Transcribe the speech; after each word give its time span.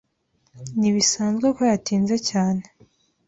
Ntibisanzwe 0.79 1.47
ko 1.55 1.61
yatinze 1.71 2.15
cyane. 2.29 2.63